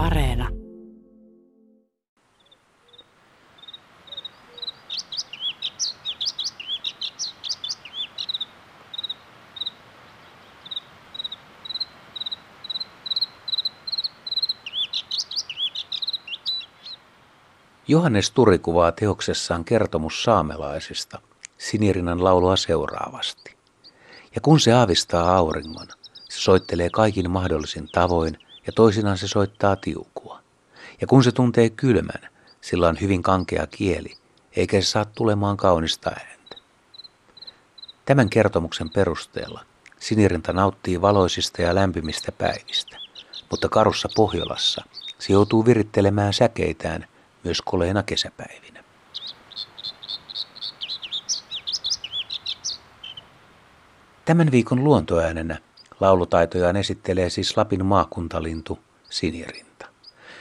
[0.00, 0.48] Areena.
[17.88, 21.20] Johannes Turi kuvaa teoksessaan kertomus saamelaisista
[21.58, 23.56] Sinirinnan laulua seuraavasti.
[24.34, 25.88] Ja kun se aavistaa auringon,
[26.28, 30.40] se soittelee kaikin mahdollisin tavoin ja toisinaan se soittaa tiukua.
[31.00, 32.28] Ja kun se tuntee kylmän,
[32.60, 34.16] sillä on hyvin kankea kieli,
[34.56, 36.56] eikä se saa tulemaan kaunista ääntä.
[38.04, 39.64] Tämän kertomuksen perusteella
[40.00, 42.98] Sinirinta nauttii valoisista ja lämpimistä päivistä,
[43.50, 44.84] mutta karussa Pohjolassa
[45.18, 47.06] se joutuu virittelemään säkeitään
[47.44, 48.84] myös koleena kesäpäivinä.
[54.24, 55.58] Tämän viikon luontoäänenä
[56.00, 58.78] laulutaitojaan esittelee siis Lapin maakuntalintu
[59.10, 59.86] sinirinta.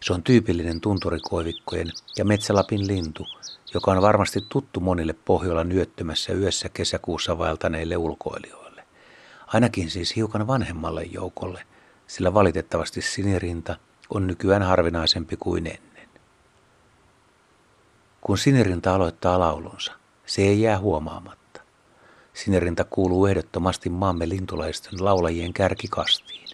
[0.00, 1.88] Se on tyypillinen tunturikoivikkojen
[2.18, 3.26] ja metsälapin lintu,
[3.74, 8.84] joka on varmasti tuttu monille Pohjolan yöttömässä yössä kesäkuussa vaeltaneille ulkoilijoille.
[9.46, 11.64] Ainakin siis hiukan vanhemmalle joukolle,
[12.06, 13.76] sillä valitettavasti sinirinta
[14.10, 16.08] on nykyään harvinaisempi kuin ennen.
[18.20, 19.92] Kun sinirinta aloittaa laulunsa,
[20.26, 21.41] se ei jää huomaamatta.
[22.34, 26.48] Sinerinta kuuluu ehdottomasti maamme lintulaisten laulajien kärkikastiin.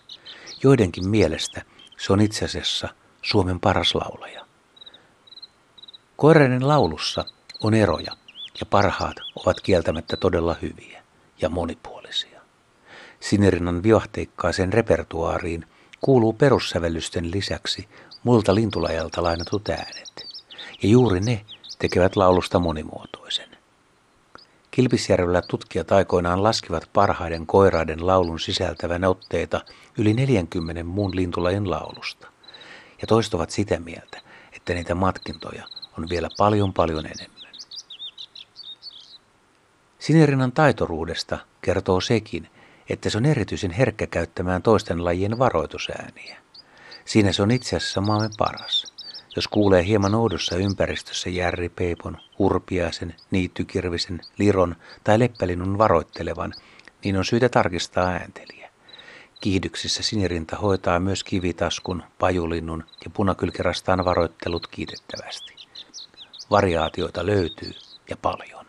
[0.63, 1.63] Joidenkin mielestä
[1.99, 2.89] se on itse asiassa
[3.23, 4.47] Suomen paras laulaja.
[6.17, 7.25] Koireiden laulussa
[7.63, 8.13] on eroja
[8.61, 11.03] ja parhaat ovat kieltämättä todella hyviä
[11.41, 12.41] ja monipuolisia.
[13.21, 15.65] Sinerinnan vivahteikkaaseen repertuaariin
[16.01, 17.89] kuuluu perussävellysten lisäksi
[18.23, 20.27] muilta lintulajalta lainatut äänet,
[20.83, 21.45] ja juuri ne
[21.79, 23.58] tekevät laulusta monimuotoisen.
[24.71, 29.61] Kilpisjärvellä tutkijat aikoinaan laskivat parhaiden koiraiden laulun sisältävän otteita
[29.99, 32.29] yli 40 muun lintulajin laulusta.
[33.01, 34.21] Ja toistuvat sitä mieltä,
[34.53, 35.65] että niitä matkintoja
[35.99, 37.53] on vielä paljon paljon enemmän.
[39.99, 42.49] Sinirinnan taitoruudesta kertoo sekin,
[42.89, 46.37] että se on erityisen herkkä käyttämään toisten lajien varoitusääniä.
[47.05, 48.98] Siinä se on itse asiassa maamme paras.
[49.39, 56.55] Jos kuulee hieman oudossa ympäristössä järripeipon, urpiaisen, niittykirvisen, liron tai leppälinnun varoittelevan,
[57.05, 58.71] niin on syytä tarkistaa äänteliä.
[59.41, 65.55] Kiihdyksissä sinirinta hoitaa myös kivitaskun, pajulinnun ja punakylkirastaan varoittelut kiitettävästi.
[66.51, 67.73] Variaatioita löytyy
[68.11, 68.67] ja paljon.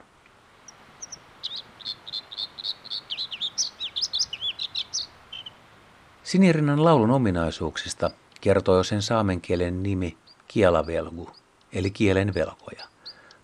[6.24, 10.18] Sinirinnan laulun ominaisuuksista kertoo jo sen saamen kielen nimi
[10.50, 11.30] kielavelgu,
[11.74, 12.86] eli kielen velkoja,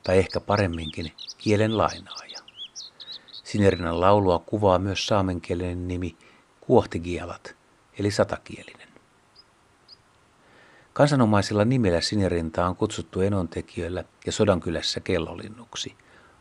[0.03, 2.39] tai ehkä paremminkin kielen lainaaja.
[3.43, 6.17] Sinerinan laulua kuvaa myös saamenkielinen nimi
[6.61, 7.55] kuohtigielat,
[7.99, 8.87] eli satakielinen.
[10.93, 15.95] Kansanomaisilla nimillä sinerintaa on kutsuttu enontekijöillä ja Sodankylässä kellolinnuksi.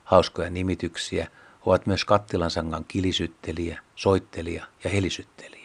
[0.04, 1.30] Hauskoja nimityksiä
[1.66, 5.63] ovat myös Kattilansangan kilisyttelijä, soittelija ja helisyttelijä.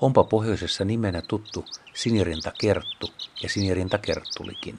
[0.00, 1.64] Onpa pohjoisessa nimenä tuttu
[1.94, 3.10] sinirinta kerttu
[3.42, 4.78] ja sinirinta kerttulikin.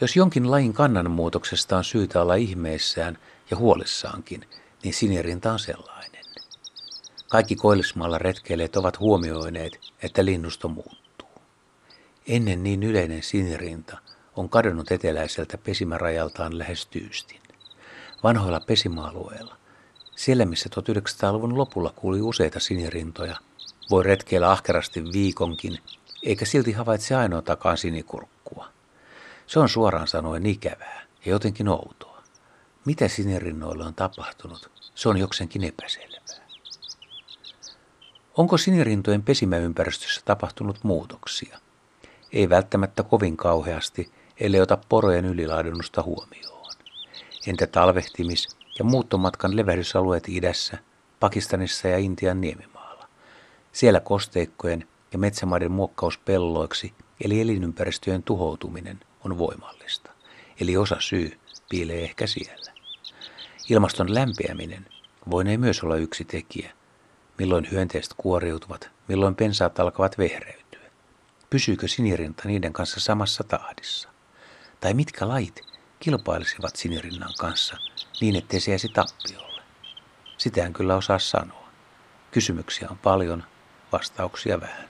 [0.00, 3.18] Jos jonkin lajin kannanmuutoksesta on syytä olla ihmeissään
[3.50, 4.48] ja huolissaankin,
[4.82, 6.24] niin sinirinta on sellainen.
[7.28, 11.28] Kaikki koillismaalla retkeilijät ovat huomioineet, että linnusto muuttuu.
[12.26, 13.98] Ennen niin yleinen sinirinta–
[14.40, 17.40] on kadonnut eteläiseltä pesimärajaltaan lähes tyystin.
[18.22, 19.56] Vanhoilla pesimäalueilla,
[20.16, 23.36] siellä missä 1900-luvun lopulla kuuli useita sinirintoja,
[23.90, 25.78] voi retkeillä ahkerasti viikonkin,
[26.22, 28.68] eikä silti havaitse ainoatakaan sinikurkkua.
[29.46, 32.22] Se on suoraan sanoen ikävää ja jotenkin outoa.
[32.84, 36.20] Mitä sinirinnoille on tapahtunut, se on jokseenkin epäselvää.
[38.36, 41.58] Onko sinirintojen pesimäympäristössä tapahtunut muutoksia?
[42.32, 46.72] Ei välttämättä kovin kauheasti, ellei ota porojen ylilaadunnusta huomioon.
[47.46, 50.78] Entä talvehtimis- ja muuttomatkan levähdysalueet idässä,
[51.20, 53.08] Pakistanissa ja Intian niemimaalla?
[53.72, 56.94] Siellä kosteikkojen ja metsämaiden muokkaus pelloiksi,
[57.24, 60.10] eli elinympäristöjen tuhoutuminen, on voimallista.
[60.60, 61.38] Eli osa syy
[61.68, 62.72] piilee ehkä siellä.
[63.68, 64.86] Ilmaston lämpiäminen
[65.30, 66.72] voinee myös olla yksi tekijä.
[67.38, 70.90] Milloin hyönteiset kuoriutuvat, milloin pensaat alkavat vehreytyä.
[71.50, 74.09] Pysyykö sinirinta niiden kanssa samassa tahdissa?
[74.80, 75.62] Tai mitkä lait
[75.98, 77.76] kilpailisivat sinirinnan kanssa
[78.20, 79.62] niin, ettei se jäisi tappiolle?
[80.38, 81.68] Sitä en kyllä osaa sanoa.
[82.30, 83.44] Kysymyksiä on paljon,
[83.92, 84.89] vastauksia vähän.